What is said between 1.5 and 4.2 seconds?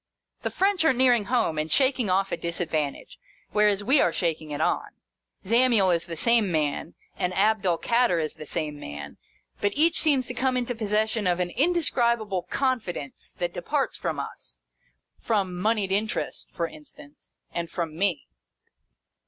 and shaking off a disadvantage, whereas we are